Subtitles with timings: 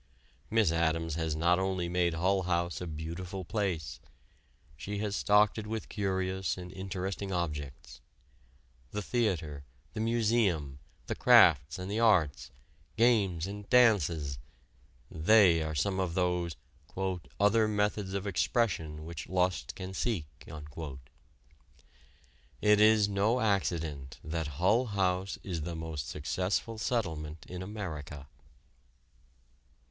[0.49, 3.99] Miss Addams has not only made Hull House a beautiful place;
[4.75, 8.01] she has stocked it with curious and interesting objects.
[8.89, 12.49] The theater, the museum, the crafts and the arts,
[12.97, 14.39] games and dances
[15.11, 16.55] they are some of those
[17.39, 20.25] "other methods of expression which lust can seek."
[22.59, 28.27] It is no accident that Hull House is the most successful settlement in America.